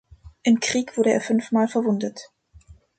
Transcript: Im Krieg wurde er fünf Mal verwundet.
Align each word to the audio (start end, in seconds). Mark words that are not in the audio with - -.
Im 0.41 0.59
Krieg 0.59 0.97
wurde 0.97 1.11
er 1.11 1.21
fünf 1.21 1.51
Mal 1.51 1.67
verwundet. 1.67 2.31